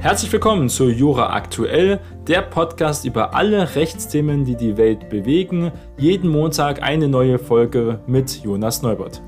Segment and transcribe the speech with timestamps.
[0.00, 5.72] Herzlich willkommen zu Jura Aktuell, der Podcast über alle Rechtsthemen, die die Welt bewegen.
[5.98, 9.20] Jeden Montag eine neue Folge mit Jonas Neubert.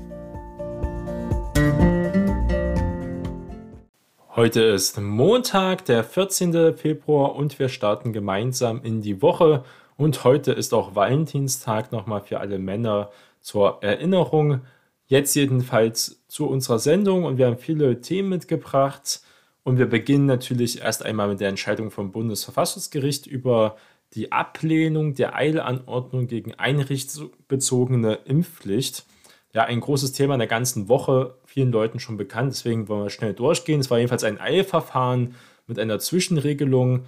[4.35, 6.75] Heute ist Montag, der 14.
[6.75, 9.63] Februar und wir starten gemeinsam in die Woche.
[9.95, 13.11] Und heute ist auch Valentinstag nochmal für alle Männer
[13.41, 14.61] zur Erinnerung.
[15.05, 19.21] Jetzt jedenfalls zu unserer Sendung und wir haben viele Themen mitgebracht.
[19.63, 23.77] Und wir beginnen natürlich erst einmal mit der Entscheidung vom Bundesverfassungsgericht über
[24.13, 29.05] die Ablehnung der Eilanordnung gegen einrichtsbezogene Impfpflicht.
[29.53, 33.09] Ja, ein großes Thema in der ganzen Woche, vielen Leuten schon bekannt, deswegen wollen wir
[33.09, 33.79] schnell durchgehen.
[33.79, 35.35] Es war jedenfalls ein Eilverfahren
[35.67, 37.05] mit einer Zwischenregelung.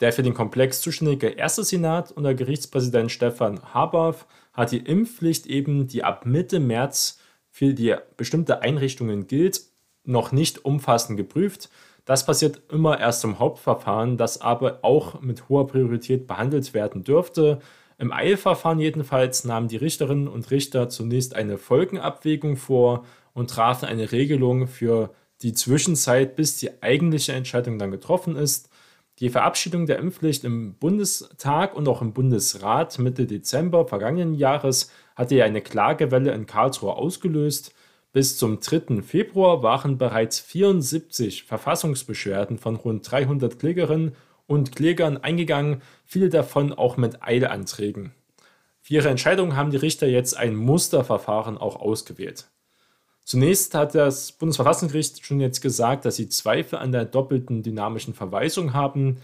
[0.00, 5.88] Der für den Komplex zuständige erste Senat unter Gerichtspräsident Stefan Haberf hat die Impfpflicht eben,
[5.88, 7.18] die ab Mitte März
[7.50, 9.62] für die bestimmte Einrichtungen gilt,
[10.04, 11.68] noch nicht umfassend geprüft.
[12.08, 17.58] Das passiert immer erst im Hauptverfahren, das aber auch mit hoher Priorität behandelt werden dürfte.
[17.98, 24.10] Im Eilverfahren jedenfalls nahmen die Richterinnen und Richter zunächst eine Folgenabwägung vor und trafen eine
[24.10, 25.10] Regelung für
[25.42, 28.70] die Zwischenzeit, bis die eigentliche Entscheidung dann getroffen ist.
[29.18, 35.34] Die Verabschiedung der Impfpflicht im Bundestag und auch im Bundesrat Mitte Dezember vergangenen Jahres hatte
[35.34, 37.74] ja eine Klagewelle in Karlsruhe ausgelöst.
[38.12, 39.02] Bis zum 3.
[39.02, 46.96] Februar waren bereits 74 Verfassungsbeschwerden von rund 300 Klägerinnen und Klägern eingegangen, viele davon auch
[46.96, 48.14] mit Eilanträgen.
[48.80, 52.48] Für ihre Entscheidung haben die Richter jetzt ein Musterverfahren auch ausgewählt.
[53.24, 58.72] Zunächst hat das Bundesverfassungsgericht schon jetzt gesagt, dass sie Zweifel an der doppelten dynamischen Verweisung
[58.72, 59.18] haben.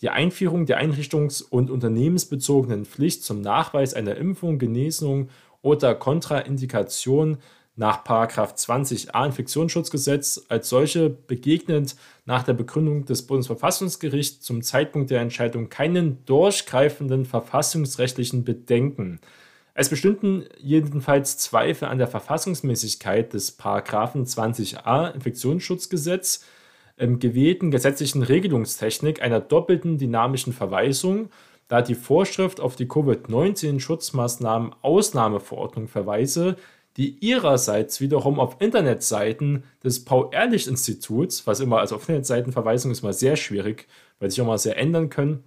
[0.00, 5.28] Die Einführung der einrichtungs- und unternehmensbezogenen Pflicht zum Nachweis einer Impfung, Genesung
[5.60, 7.36] oder Kontraindikation
[7.80, 15.70] nach 20a Infektionsschutzgesetz als solche begegnet nach der Begründung des Bundesverfassungsgerichts zum Zeitpunkt der Entscheidung
[15.70, 19.18] keinen durchgreifenden verfassungsrechtlichen Bedenken.
[19.72, 26.44] Es bestünden jedenfalls Zweifel an der Verfassungsmäßigkeit des 20a Infektionsschutzgesetz
[26.98, 31.30] im gewählten gesetzlichen Regelungstechnik einer doppelten dynamischen Verweisung,
[31.68, 36.56] da die Vorschrift auf die Covid-19-Schutzmaßnahmen Ausnahmeverordnung verweise,
[36.96, 43.36] die ihrerseits wiederum auf Internetseiten des Paul-Ehrlich-Instituts, was immer, also auf Internetseitenverweisung ist mal sehr
[43.36, 43.86] schwierig,
[44.18, 45.44] weil sich auch mal sehr ändern können,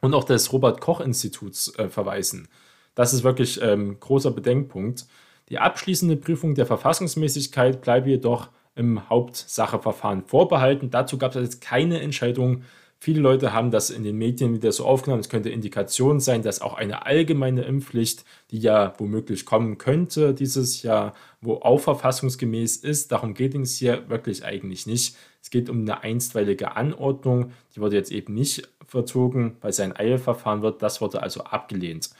[0.00, 2.48] und auch des Robert-Koch-Instituts äh, verweisen.
[2.94, 5.06] Das ist wirklich ähm, großer Bedenkpunkt.
[5.48, 10.90] Die abschließende Prüfung der Verfassungsmäßigkeit bleibe jedoch im Hauptsacheverfahren vorbehalten.
[10.90, 12.62] Dazu gab es jetzt keine Entscheidung
[12.98, 15.20] Viele Leute haben das in den Medien wieder so aufgenommen.
[15.20, 20.82] Es könnte Indikation sein, dass auch eine allgemeine Impfpflicht, die ja womöglich kommen könnte dieses
[20.82, 25.14] Jahr, wo auch verfassungsgemäß ist, darum geht es hier wirklich eigentlich nicht.
[25.42, 29.94] Es geht um eine einstweilige Anordnung, die wurde jetzt eben nicht verzogen, weil es ein
[29.94, 30.82] Eilverfahren wird.
[30.82, 32.10] Das wurde also abgelehnt.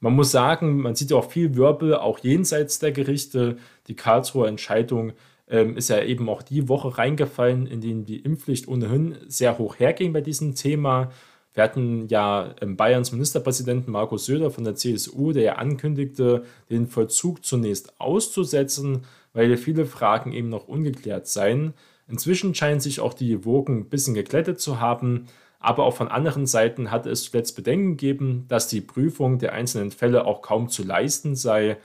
[0.00, 3.56] Man muss sagen, man sieht ja auch viel Wirbel, auch jenseits der Gerichte.
[3.88, 5.12] Die Karlsruher Entscheidung
[5.50, 9.78] ähm, ist ja eben auch die Woche reingefallen, in denen die Impfpflicht ohnehin sehr hoch
[9.78, 11.10] herging bei diesem Thema.
[11.54, 16.86] Wir hatten ja ähm, Bayerns Ministerpräsidenten Markus Söder von der CSU, der ja ankündigte, den
[16.86, 21.74] Vollzug zunächst auszusetzen, weil viele Fragen eben noch ungeklärt seien.
[22.08, 25.26] Inzwischen scheinen sich auch die Wogen ein bisschen geklettet zu haben,
[25.60, 29.90] aber auch von anderen Seiten hatte es zuletzt Bedenken gegeben, dass die Prüfung der einzelnen
[29.90, 31.78] Fälle auch kaum zu leisten sei.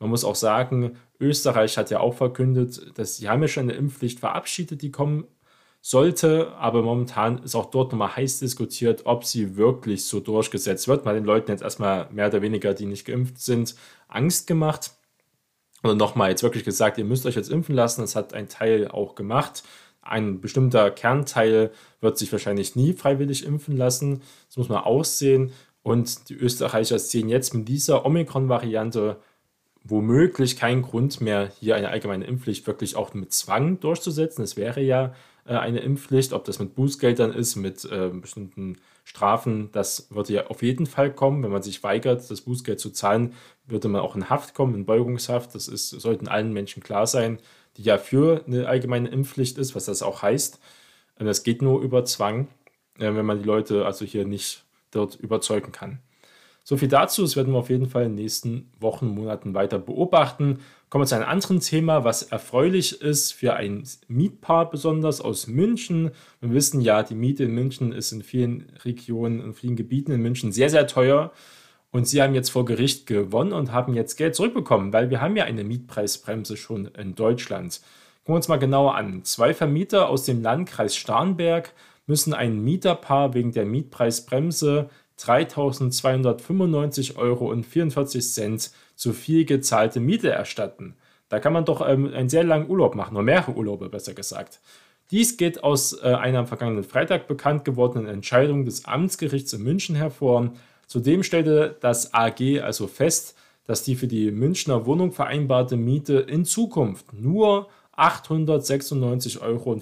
[0.00, 3.74] Man muss auch sagen, Österreich hat ja auch verkündet, dass sie haben ja schon eine
[3.74, 5.24] Impfpflicht verabschiedet, die kommen
[5.82, 11.06] sollte, aber momentan ist auch dort nochmal heiß diskutiert, ob sie wirklich so durchgesetzt wird.
[11.06, 13.76] Hat den Leuten jetzt erstmal mehr oder weniger, die nicht geimpft sind,
[14.08, 14.92] Angst gemacht.
[15.82, 18.02] Und nochmal jetzt wirklich gesagt, ihr müsst euch jetzt impfen lassen.
[18.02, 19.62] Das hat ein Teil auch gemacht.
[20.02, 24.22] Ein bestimmter Kernteil wird sich wahrscheinlich nie freiwillig impfen lassen.
[24.48, 25.52] Das muss man aussehen.
[25.82, 29.18] Und die Österreicher sehen jetzt mit dieser Omikron-Variante
[29.84, 34.42] womöglich kein Grund mehr, hier eine allgemeine Impfpflicht wirklich auch mit Zwang durchzusetzen.
[34.44, 35.14] Es wäre ja
[35.46, 40.46] äh, eine Impfpflicht, ob das mit Bußgeldern ist, mit äh, bestimmten Strafen, das würde ja
[40.46, 41.42] auf jeden Fall kommen.
[41.42, 43.34] Wenn man sich weigert, das Bußgeld zu zahlen,
[43.66, 45.54] würde man auch in Haft kommen, in Beugungshaft.
[45.54, 47.38] Das ist, sollten allen Menschen klar sein,
[47.76, 50.60] die ja für eine allgemeine Impfpflicht ist, was das auch heißt.
[51.18, 52.48] Das geht nur über Zwang,
[52.98, 56.00] äh, wenn man die Leute also hier nicht dort überzeugen kann.
[56.70, 59.80] So viel dazu, das werden wir auf jeden Fall in den nächsten Wochen, Monaten weiter
[59.80, 60.60] beobachten.
[60.88, 66.12] Kommen wir zu einem anderen Thema, was erfreulich ist für ein Mietpaar besonders aus München.
[66.40, 70.22] Wir wissen ja, die Miete in München ist in vielen Regionen, in vielen Gebieten in
[70.22, 71.32] München sehr, sehr teuer.
[71.90, 75.34] Und sie haben jetzt vor Gericht gewonnen und haben jetzt Geld zurückbekommen, weil wir haben
[75.34, 77.80] ja eine Mietpreisbremse schon in Deutschland.
[78.20, 79.24] Gucken wir uns mal genauer an.
[79.24, 81.72] Zwei Vermieter aus dem Landkreis Starnberg
[82.06, 84.88] müssen ein Mieterpaar wegen der Mietpreisbremse
[85.20, 87.54] 3.295,44 Euro
[88.96, 90.96] zu viel gezahlte Miete erstatten.
[91.28, 94.60] Da kann man doch ähm, einen sehr langen Urlaub machen, oder mehrere Urlaube besser gesagt.
[95.10, 99.96] Dies geht aus äh, einer am vergangenen Freitag bekannt gewordenen Entscheidung des Amtsgerichts in München
[99.96, 100.52] hervor.
[100.86, 106.44] Zudem stellte das AG also fest, dass die für die Münchner Wohnung vereinbarte Miete in
[106.44, 109.76] Zukunft nur 896,25 Euro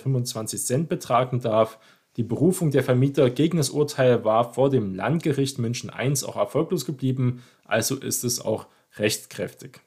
[0.84, 1.78] betragen darf.
[2.18, 6.84] Die Berufung der Vermieter gegen das Urteil war vor dem Landgericht München I auch erfolglos
[6.84, 8.66] geblieben, also ist es auch
[8.96, 9.78] rechtskräftig.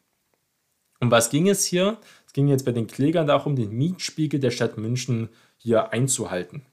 [1.02, 1.98] Um was ging es hier?
[2.26, 6.66] Es ging jetzt bei den Klägern darum, den Mietspiegel der Stadt München hier einzuhalten.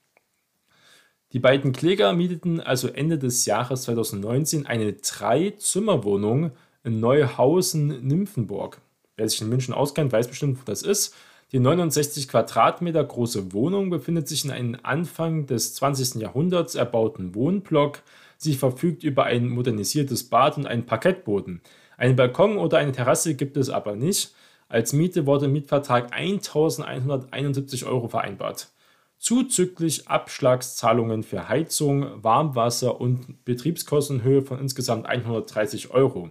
[1.32, 6.52] Die beiden Kläger mieteten also Ende des Jahres 2019 eine Drei-Zimmer-Wohnung
[6.84, 8.80] in Neuhausen-Nymphenburg.
[9.16, 11.16] Wer sich in München auskennt, weiß bestimmt, wo das ist.
[11.50, 16.16] Die 69 Quadratmeter große Wohnung befindet sich in einem Anfang des 20.
[16.20, 18.02] Jahrhunderts erbauten Wohnblock.
[18.36, 21.62] Sie verfügt über ein modernisiertes Bad und einen Parkettboden.
[21.96, 24.34] Einen Balkon oder eine Terrasse gibt es aber nicht.
[24.68, 28.68] Als Miete wurde im Mietvertrag 1171 Euro vereinbart.
[29.16, 36.30] Zuzüglich Abschlagszahlungen für Heizung, Warmwasser und Betriebskosten in Höhe von insgesamt 130 Euro.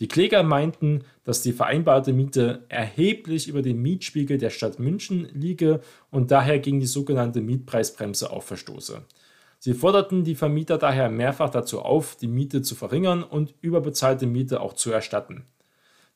[0.00, 5.80] Die Kläger meinten, dass die vereinbarte Miete erheblich über dem Mietspiegel der Stadt München liege
[6.10, 9.02] und daher gegen die sogenannte Mietpreisbremse auch verstoße.
[9.58, 14.62] Sie forderten die Vermieter daher mehrfach dazu auf, die Miete zu verringern und überbezahlte Miete
[14.62, 15.44] auch zu erstatten.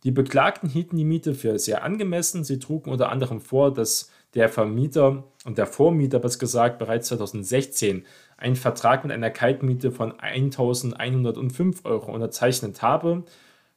[0.02, 2.42] Die Beklagten hielten die Miete für sehr angemessen.
[2.42, 8.06] Sie trugen unter anderem vor, dass der Vermieter und der Vormieter, besser gesagt, bereits 2016
[8.38, 13.24] einen Vertrag mit einer Kaltmiete von 1.105 Euro unterzeichnet habe,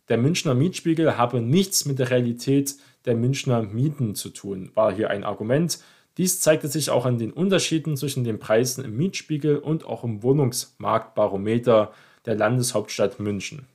[0.10, 2.76] der Münchner Mietspiegel habe nichts mit der Realität
[3.06, 5.80] der Münchner Mieten zu tun, war hier ein Argument.
[6.18, 10.24] Dies zeigte sich auch an den Unterschieden zwischen den Preisen im Mietspiegel und auch im
[10.24, 11.94] Wohnungsmarktbarometer
[12.26, 13.68] der Landeshauptstadt München.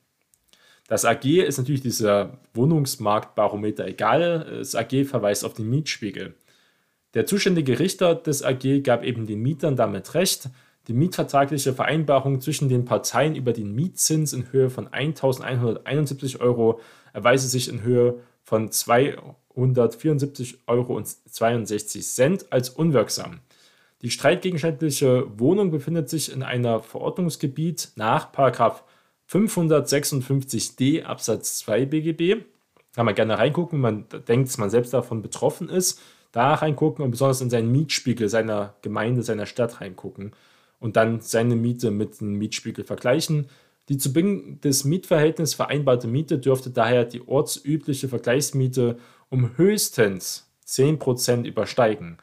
[0.89, 4.47] Das AG ist natürlich dieser Wohnungsmarktbarometer egal.
[4.59, 6.35] Das AG verweist auf den Mietspiegel.
[7.15, 10.49] Der zuständige Richter des AG gab eben den Mietern damit recht,
[10.89, 16.81] die mietvertragliche Vereinbarung zwischen den Parteien über den Mietzins in Höhe von 1.171 Euro
[17.13, 21.01] erweise sich in Höhe von 274,62 Euro
[22.51, 23.39] als unwirksam.
[24.03, 32.43] Die streitgegenständliche Wohnung befindet sich in einer Verordnungsgebiet nach 556d Absatz 2 BGB.
[32.95, 36.01] Kann man gerne reingucken, wenn man denkt, dass man selbst davon betroffen ist.
[36.33, 40.33] Da reingucken und besonders in seinen Mietspiegel seiner Gemeinde, seiner Stadt reingucken
[40.83, 43.47] und dann seine Miete mit dem Mietspiegel vergleichen.
[43.89, 48.99] Die zu Beginn des Mietverhältnisses vereinbarte Miete dürfte daher die ortsübliche Vergleichsmiete
[49.29, 52.19] um höchstens 10% übersteigen.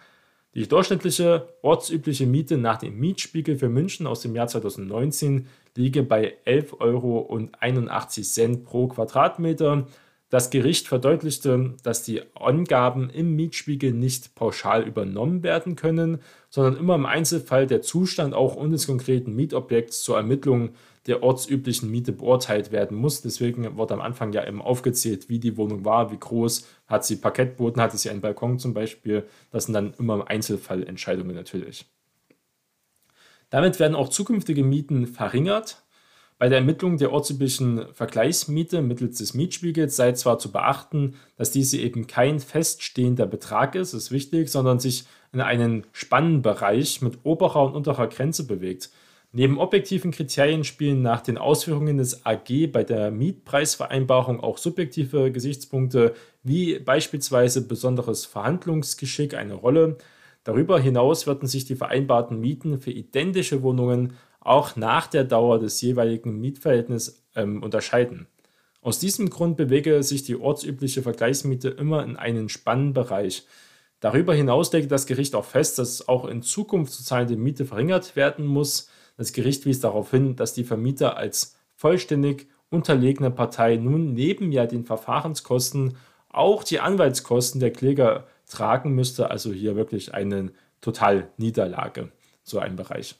[0.55, 6.35] Die durchschnittliche ortsübliche Miete nach dem Mietspiegel für München aus dem Jahr 2019 liege bei
[6.45, 9.87] 11,81 Euro pro Quadratmeter.
[10.29, 16.19] Das Gericht verdeutlichte, dass die Angaben im Mietspiegel nicht pauschal übernommen werden können,
[16.51, 20.69] sondern immer im Einzelfall der Zustand auch des konkreten Mietobjekts zur Ermittlung
[21.07, 23.23] der ortsüblichen Miete beurteilt werden muss.
[23.23, 27.15] Deswegen wurde am Anfang ja eben aufgezählt, wie die Wohnung war, wie groß, hat sie
[27.15, 29.25] Parkettboden, hat sie einen Balkon zum Beispiel.
[29.49, 31.87] Das sind dann immer im Einzelfall Entscheidungen natürlich.
[33.49, 35.81] Damit werden auch zukünftige Mieten verringert.
[36.39, 41.77] Bei der Ermittlung der ortsüblichen Vergleichsmiete mittels des Mietspiegels sei zwar zu beachten, dass diese
[41.77, 45.03] eben kein feststehender Betrag ist, ist wichtig, sondern sich
[45.33, 48.89] in einem Spannenbereich mit oberer und unterer Grenze bewegt.
[49.33, 56.13] Neben objektiven Kriterien spielen nach den Ausführungen des AG bei der Mietpreisvereinbarung auch subjektive Gesichtspunkte
[56.43, 59.97] wie beispielsweise besonderes Verhandlungsgeschick eine Rolle.
[60.45, 65.81] Darüber hinaus werden sich die vereinbarten Mieten für identische Wohnungen auch nach der Dauer des
[65.81, 68.27] jeweiligen Mietverhältnisses ähm, unterscheiden.
[68.81, 73.45] Aus diesem Grund bewege sich die ortsübliche Vergleichsmiete immer in einen Spannbereich.
[73.99, 78.15] Darüber hinaus legt das Gericht auch fest, dass auch in Zukunft zu zahlende Miete verringert
[78.15, 78.89] werden muss.
[79.17, 84.65] Das Gericht wies darauf hin, dass die Vermieter als vollständig unterlegene Partei nun neben ja
[84.65, 85.97] den Verfahrenskosten
[86.29, 89.29] auch die Anwaltskosten der Kläger tragen müsste.
[89.29, 92.11] Also hier wirklich eine Totalniederlage,
[92.43, 93.15] so ein Bereich.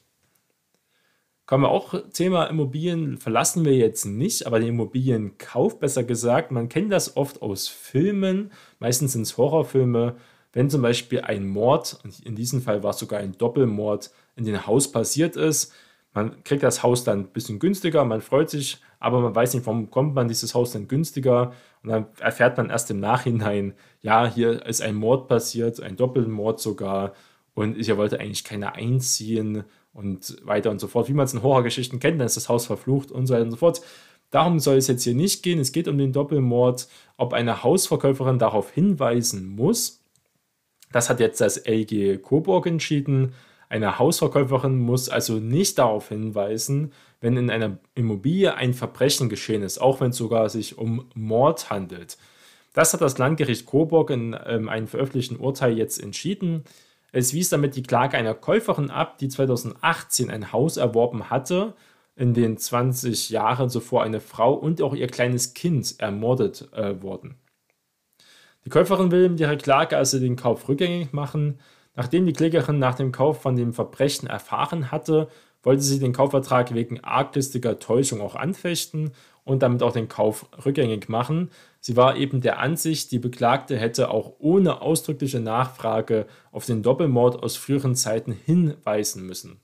[1.50, 6.52] Kommen wir auch Thema Immobilien verlassen wir jetzt nicht, aber den Immobilienkauf besser gesagt.
[6.52, 10.14] Man kennt das oft aus Filmen, meistens sind es Horrorfilme,
[10.52, 14.64] wenn zum Beispiel ein Mord, in diesem Fall war es sogar ein Doppelmord, in dem
[14.64, 15.72] Haus passiert ist.
[16.14, 19.66] Man kriegt das Haus dann ein bisschen günstiger, man freut sich, aber man weiß nicht,
[19.66, 21.52] warum kommt man dieses Haus dann günstiger.
[21.82, 26.60] Und dann erfährt man erst im Nachhinein, ja, hier ist ein Mord passiert, ein Doppelmord
[26.60, 27.12] sogar.
[27.54, 31.08] und ich wollte eigentlich keine einziehen und weiter und so fort.
[31.08, 33.50] Wie man es in Horrorgeschichten kennt, dann ist das Haus verflucht und so weiter und
[33.50, 33.80] so fort.
[34.30, 35.58] Darum soll es jetzt hier nicht gehen.
[35.58, 40.04] Es geht um den Doppelmord, ob eine Hausverkäuferin darauf hinweisen muss.
[40.92, 43.34] Das hat jetzt das LG Coburg entschieden.
[43.68, 49.80] Eine Hausverkäuferin muss also nicht darauf hinweisen, wenn in einer Immobilie ein Verbrechen geschehen ist,
[49.80, 52.16] auch wenn es sogar sich um Mord handelt.
[52.72, 56.64] Das hat das Landgericht Coburg in ähm, einem veröffentlichten Urteil jetzt entschieden.
[57.12, 61.74] Es wies damit die Klage einer Käuferin ab, die 2018 ein Haus erworben hatte,
[62.16, 67.36] in den 20 Jahren zuvor eine Frau und auch ihr kleines Kind ermordet äh, wurden.
[68.64, 71.58] Die Käuferin will mit ihrer Klage also den Kauf rückgängig machen.
[71.96, 75.28] Nachdem die Klägerin nach dem Kauf von dem Verbrechen erfahren hatte,
[75.62, 79.12] wollte sie den Kaufvertrag wegen arglistiger Täuschung auch anfechten
[79.44, 81.50] und damit auch den Kauf rückgängig machen.
[81.80, 87.42] Sie war eben der Ansicht, die Beklagte hätte auch ohne ausdrückliche Nachfrage auf den Doppelmord
[87.42, 89.60] aus früheren Zeiten hinweisen müssen.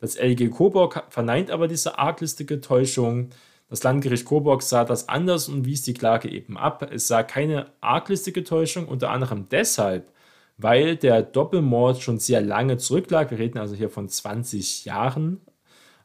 [0.00, 3.30] Das LG Coburg verneint aber diese arglistige Täuschung.
[3.68, 6.88] Das Landgericht Coburg sah das anders und wies die Klage eben ab.
[6.90, 10.10] Es sah keine arglistige Täuschung, unter anderem deshalb,
[10.56, 13.30] weil der Doppelmord schon sehr lange zurücklag.
[13.30, 15.40] Wir reden also hier von 20 Jahren.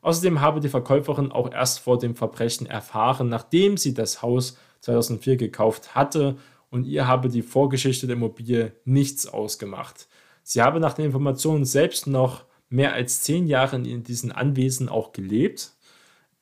[0.04, 5.38] Außerdem habe die Verkäuferin auch erst vor dem Verbrechen erfahren, nachdem sie das Haus 2004
[5.38, 6.36] gekauft hatte
[6.70, 10.08] und ihr habe die Vorgeschichte der Immobilie nichts ausgemacht.
[10.44, 15.14] Sie habe nach den Informationen selbst noch mehr als zehn Jahre in diesen Anwesen auch
[15.14, 15.72] gelebt.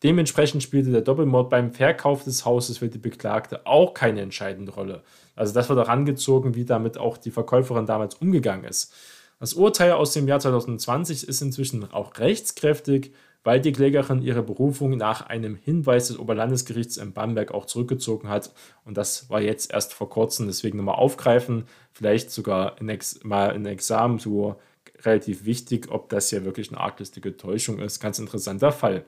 [0.01, 5.03] Dementsprechend spielte der Doppelmord beim Verkauf des Hauses für die Beklagte auch keine entscheidende Rolle.
[5.35, 8.91] Also das wird auch angezogen, wie damit auch die Verkäuferin damals umgegangen ist.
[9.39, 13.11] Das Urteil aus dem Jahr 2020 ist inzwischen auch rechtskräftig,
[13.43, 18.53] weil die Klägerin ihre Berufung nach einem Hinweis des Oberlandesgerichts in Bamberg auch zurückgezogen hat.
[18.85, 23.65] Und das war jetzt erst vor kurzem, deswegen nochmal aufgreifen, vielleicht sogar in mal ein
[23.65, 24.55] Examen so
[25.03, 27.99] relativ wichtig, ob das ja wirklich eine arglistige Täuschung ist.
[27.99, 29.05] Ganz interessanter Fall.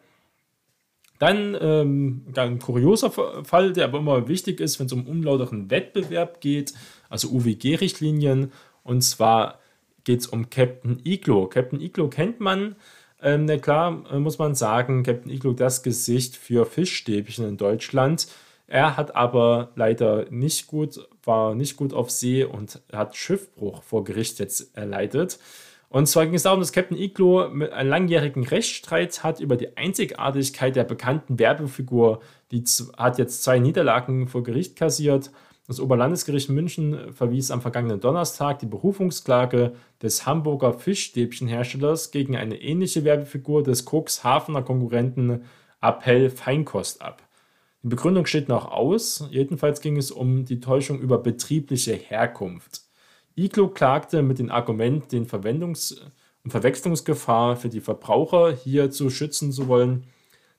[1.20, 3.12] Dann ähm, ein kurioser
[3.46, 6.74] Fall, der aber immer wichtig ist, wenn es um unlauteren Wettbewerb geht,
[7.10, 8.52] also UWG-Richtlinien.
[8.84, 9.60] Und zwar
[10.04, 11.48] geht es um Captain Iglo.
[11.48, 12.76] Captain Iglo kennt man.
[13.24, 18.28] Ähm, na klar, äh, muss man sagen, Captain Iglo das Gesicht für Fischstäbchen in Deutschland.
[18.68, 24.04] Er hat aber leider nicht gut, war nicht gut auf See und hat Schiffbruch vor
[24.04, 25.40] Gericht jetzt erleidet.
[25.88, 30.76] Und zwar ging es darum, dass Captain Iglo einen langjährigen Rechtsstreit hat über die Einzigartigkeit
[30.76, 32.20] der bekannten Werbefigur.
[32.52, 32.64] Die
[32.98, 35.30] hat jetzt zwei Niederlagen vor Gericht kassiert.
[35.66, 43.06] Das Oberlandesgericht München verwies am vergangenen Donnerstag die Berufungsklage des Hamburger Fischstäbchenherstellers gegen eine ähnliche
[43.06, 45.44] Werbefigur des Cuxhavener Konkurrenten
[45.82, 47.24] Appell Feinkost ab.
[47.82, 49.26] Die Begründung steht noch aus.
[49.32, 52.82] Jedenfalls ging es um die Täuschung über betriebliche Herkunft.
[53.36, 55.98] Iglo klagte mit dem Argument, den Verwendungs-
[56.44, 60.08] und Verwechslungsgefahr für die Verbraucher hier zu schützen zu wollen,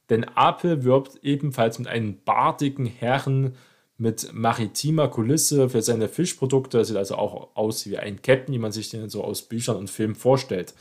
[0.09, 3.55] denn Apel wirbt ebenfalls mit einem bartigen Herren
[3.97, 6.79] mit maritimer Kulisse für seine Fischprodukte.
[6.79, 9.77] Das sieht also auch aus wie ein Captain, wie man sich den so aus Büchern
[9.77, 10.75] und Filmen vorstellt.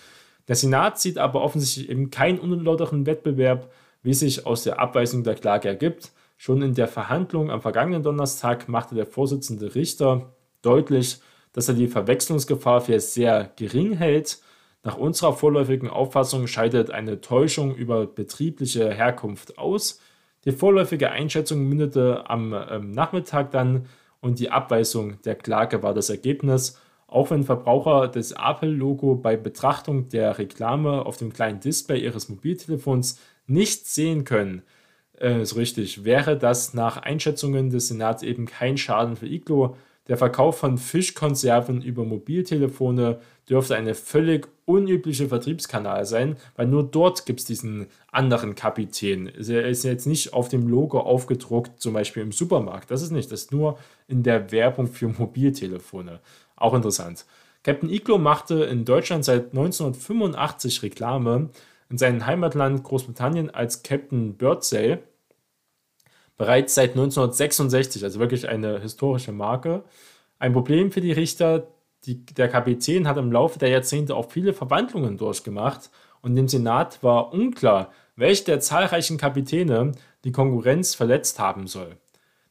[0.48, 5.36] Der Senat sieht aber offensichtlich eben keinen unlauteren Wettbewerb, wie sich aus der Abweisung der
[5.36, 6.12] Klage ergibt.
[6.38, 11.20] Schon in der Verhandlung am vergangenen Donnerstag machte der Vorsitzende Richter deutlich,
[11.53, 14.39] dass er die Verwechslungsgefahr für sehr gering hält.
[14.84, 20.01] Nach unserer vorläufigen Auffassung scheidet eine Täuschung über betriebliche Herkunft aus.
[20.46, 23.86] Die vorläufige Einschätzung mündete am ähm, Nachmittag dann
[24.20, 26.80] und die Abweisung der Klage war das Ergebnis.
[27.08, 33.20] Auch wenn Verbraucher das Apple-Logo bei Betrachtung der Reklame auf dem kleinen Display ihres Mobiltelefons
[33.46, 34.64] nicht sehen können,
[35.20, 39.78] äh, so richtig, wäre das nach Einschätzungen des Senats eben kein Schaden für Iglo.
[40.10, 43.20] Der Verkauf von Fischkonserven über Mobiltelefone
[43.50, 49.28] dürfte eine völlig unübliche Vertriebskanal sein, weil nur dort gibt es diesen anderen Kapitän.
[49.28, 52.92] Er ist jetzt nicht auf dem Logo aufgedruckt, zum Beispiel im Supermarkt.
[52.92, 53.78] Das ist nicht, das ist nur
[54.10, 56.20] in der Werbung für Mobiltelefone.
[56.58, 57.26] Auch interessant.
[57.64, 61.50] Captain Iglo machte in Deutschland seit 1985 Reklame,
[61.90, 64.98] in seinem Heimatland Großbritannien als Captain Birdsey
[66.44, 69.86] bereits seit 1966, also wirklich eine historische Marke.
[70.40, 71.68] Ein Problem für die Richter,
[72.04, 75.90] die, der Kapitän hat im Laufe der Jahrzehnte auch viele Verwandlungen durchgemacht
[76.22, 79.94] und dem Senat war unklar, welche der zahlreichen Kapitäne
[80.26, 81.96] die Konkurrenz verletzt haben soll.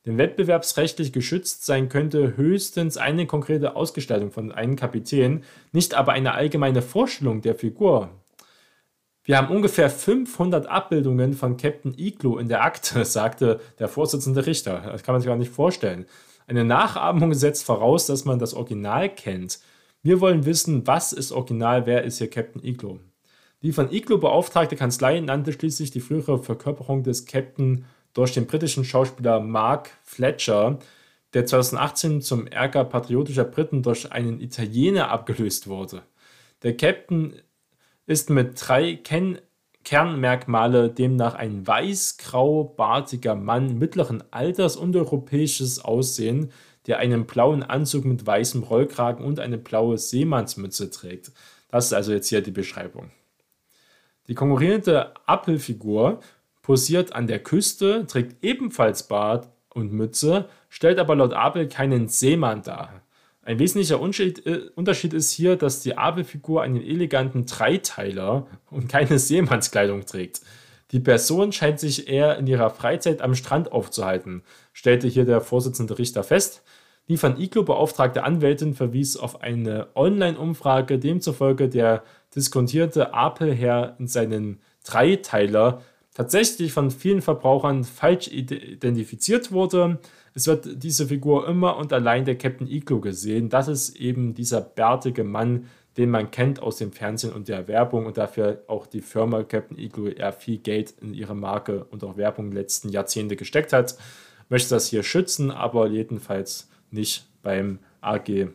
[0.07, 6.33] Denn wettbewerbsrechtlich geschützt sein könnte höchstens eine konkrete Ausgestaltung von einem Kapitän, nicht aber eine
[6.33, 8.09] allgemeine Vorstellung der Figur,
[9.25, 14.81] wir haben ungefähr 500 Abbildungen von Captain Iglo in der Akte, sagte der Vorsitzende Richter.
[14.87, 16.07] Das kann man sich gar nicht vorstellen.
[16.47, 19.61] Eine Nachahmung setzt voraus, dass man das Original kennt.
[20.03, 22.99] Wir wollen wissen, was ist original, wer ist hier Captain Iglo.
[23.63, 28.85] Die von Iglo beauftragte Kanzlei nannte schließlich die frühere Verkörperung des Captain durch den britischen
[28.85, 30.81] Schauspieler Mark Fletcher,
[31.33, 36.03] der 2018 zum Ärger patriotischer Briten durch einen Italiener abgelöst wurde.
[36.65, 37.35] Der Captain
[38.07, 39.39] ist mit drei Ken
[39.85, 46.53] Kernmerkmale demnach ein weiß-grau-bartiger Mann mittleren Alters und europäisches Aussehen,
[46.87, 51.33] der einen blauen Anzug mit weißem Rollkragen und eine blaue Seemannsmütze trägt.
[51.69, 53.11] Das ist also jetzt hier die Beschreibung.
[54.29, 56.21] Die konkurrierende Appelfigur
[56.63, 62.63] posiert an der Küste, trägt ebenfalls Bart und Mütze, stellt aber laut Abel keinen Seemann
[62.63, 63.03] dar.
[63.45, 70.07] Ein wesentlicher äh, Unterschied ist hier, dass die Abel-Figur einen eleganten Dreiteiler und keine Seemannskleidung
[70.07, 70.43] trägt.
[70.93, 75.99] Die Person scheint sich eher in ihrer Freizeit am Strand aufzuhalten, stellte hier der Vorsitzende
[75.99, 76.63] Richter fest.
[77.09, 82.05] Die von Iglo beauftragte Anwältin verwies auf eine Online-Umfrage, demzufolge der
[82.37, 85.83] diskontierte Apel-Herr in seinen Dreiteiler
[86.15, 89.99] tatsächlich von vielen Verbrauchern falsch identifiziert wurde.
[90.35, 93.49] Es wird diese Figur immer und allein der Captain Iglo gesehen.
[93.49, 98.07] Das ist eben dieser bärtige Mann, den man kennt aus dem Fernsehen und der Werbung
[98.07, 102.17] und dafür auch die Firma Captain Iglo eher viel Geld in ihre Marke und auch
[102.17, 103.97] Werbung in den letzten Jahrzehnte gesteckt hat.
[104.49, 108.49] Möchte das hier schützen, aber jedenfalls nicht beim AG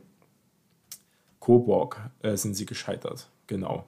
[1.39, 3.29] Coburg äh, sind sie gescheitert.
[3.45, 3.85] Genau.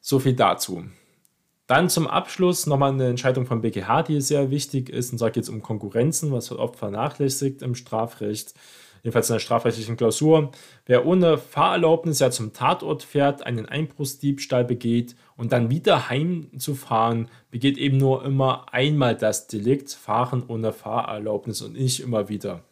[0.00, 0.84] So viel dazu.
[1.68, 5.12] Dann zum Abschluss nochmal eine Entscheidung vom BGH, die sehr wichtig ist.
[5.12, 8.54] Und zwar geht es um Konkurrenzen, was oft vernachlässigt im Strafrecht.
[9.02, 10.50] Jedenfalls in der strafrechtlichen Klausur.
[10.86, 17.76] Wer ohne Fahrerlaubnis ja zum Tatort fährt, einen Einbruchsdiebstahl begeht und dann wieder heimzufahren, begeht
[17.76, 22.64] eben nur immer einmal das Delikt, Fahren ohne Fahrerlaubnis und nicht immer wieder.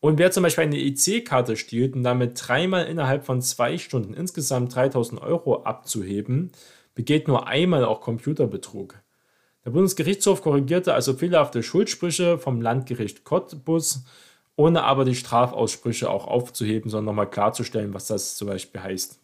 [0.00, 4.74] Und wer zum Beispiel eine EC-Karte stiehlt und damit dreimal innerhalb von zwei Stunden insgesamt
[4.74, 6.52] 3000 Euro abzuheben,
[6.94, 9.00] begeht nur einmal auch Computerbetrug.
[9.64, 14.04] Der Bundesgerichtshof korrigierte also fehlerhafte Schuldsprüche vom Landgericht Cottbus,
[14.56, 19.20] ohne aber die Strafaussprüche auch aufzuheben, sondern nochmal klarzustellen, was das zum Beispiel heißt.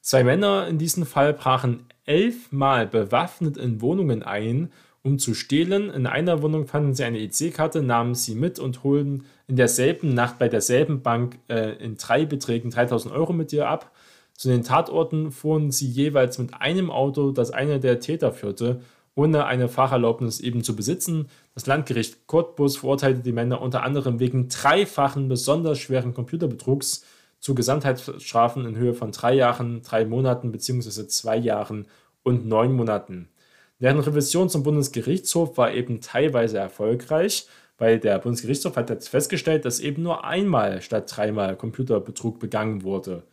[0.00, 4.72] Zwei Männer in diesem Fall brachen elfmal bewaffnet in Wohnungen ein,
[5.02, 5.90] um zu stehlen.
[5.90, 10.38] In einer Wohnung fanden sie eine EC-Karte, nahmen sie mit und holten in derselben Nacht
[10.38, 13.92] bei derselben Bank äh, in drei Beträgen 3000 Euro mit ihr ab.
[14.34, 18.80] Zu den Tatorten fuhren sie jeweils mit einem Auto, das einer der Täter führte,
[19.14, 21.28] ohne eine Fahrerlaubnis eben zu besitzen.
[21.54, 27.04] Das Landgericht Cottbus verurteilte die Männer unter anderem wegen dreifachen besonders schweren Computerbetrugs
[27.38, 31.08] zu Gesamtheitsstrafen in Höhe von drei Jahren, drei Monaten bzw.
[31.08, 31.86] zwei Jahren
[32.22, 33.28] und neun Monaten.
[33.80, 39.80] Deren Revision zum Bundesgerichtshof war eben teilweise erfolgreich, weil der Bundesgerichtshof hat jetzt festgestellt, dass
[39.80, 43.24] eben nur einmal statt dreimal Computerbetrug begangen wurde.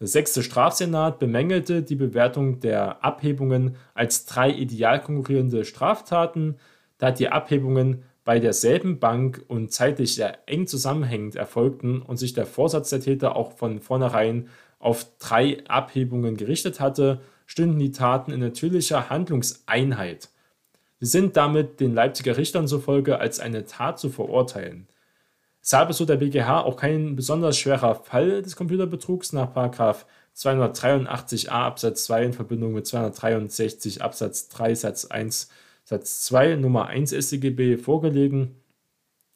[0.00, 6.56] Der sechste Strafsenat bemängelte die Bewertung der Abhebungen als drei ideal konkurrierende Straftaten,
[6.96, 12.46] da die Abhebungen bei derselben Bank und zeitlich sehr eng zusammenhängend erfolgten und sich der
[12.46, 18.40] Vorsatz der Täter auch von vornherein auf drei Abhebungen gerichtet hatte, stünden die Taten in
[18.40, 20.30] natürlicher Handlungseinheit.
[21.00, 24.86] Sie sind damit den Leipziger Richtern zufolge als eine Tat zu verurteilen.
[25.62, 32.04] Deshalb ist so der BGH auch kein besonders schwerer Fall des Computerbetrugs nach 283a Absatz
[32.04, 35.50] 2 in Verbindung mit 263 Absatz 3 Satz 1
[35.84, 38.56] Satz 2 Nummer 1 StGB vorgelegen.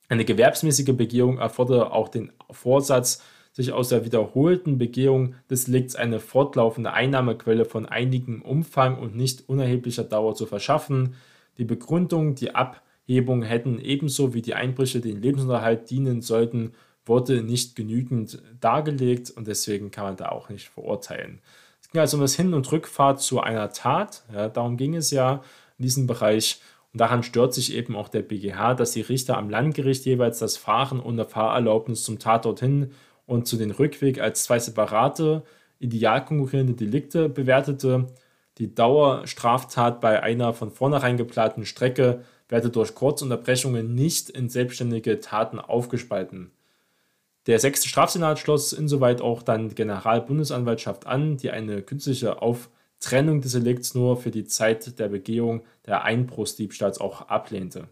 [0.08, 6.20] Eine gewerbsmäßige Begehung erfordert auch den Vorsatz, sich aus der wiederholten Begehung des Delikts eine
[6.20, 11.14] fortlaufende Einnahmequelle von einigem Umfang und nicht unerheblicher Dauer zu verschaffen.
[11.56, 16.72] Die Begründung, die Ab Hebung hätten ebenso wie die Einbrüche den Lebensunterhalt dienen sollten,
[17.06, 21.40] wurde nicht genügend dargelegt und deswegen kann man da auch nicht verurteilen.
[21.82, 24.24] Es ging also um das Hin- und Rückfahrt zu einer Tat.
[24.32, 25.42] Ja, darum ging es ja
[25.78, 26.60] in diesem Bereich.
[26.92, 30.56] Und daran stört sich eben auch der BGH, dass die Richter am Landgericht jeweils das
[30.56, 32.92] Fahren ohne Fahrerlaubnis zum Tatort hin
[33.26, 35.42] und zu den Rückweg als zwei separate,
[35.78, 38.06] ideal konkurrierende Delikte bewertete.
[38.58, 45.58] Die Dauerstraftat bei einer von vornherein geplanten Strecke werde durch Kurzunterbrechungen nicht in selbstständige Taten
[45.58, 46.50] aufgespalten.
[47.46, 53.52] Der sechste Strafsenat schloss insoweit auch dann die Generalbundesanwaltschaft an, die eine künstliche Auftrennung des
[53.52, 57.88] Delikts nur für die Zeit der Begehung der Einbruchsdiebstahls auch ablehnte.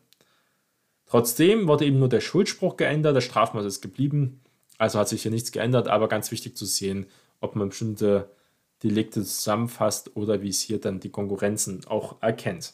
[1.06, 4.40] Trotzdem wurde eben nur der Schuldspruch geändert, das Strafmaß ist geblieben,
[4.78, 7.06] also hat sich hier nichts geändert, aber ganz wichtig zu sehen,
[7.40, 8.30] ob man bestimmte
[8.82, 12.72] Delikte zusammenfasst oder wie es hier dann die Konkurrenzen auch erkennt.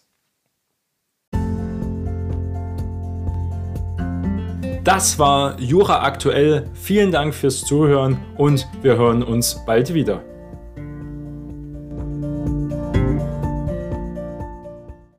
[4.89, 6.65] Das war Jura aktuell.
[6.73, 10.23] Vielen Dank fürs Zuhören und wir hören uns bald wieder.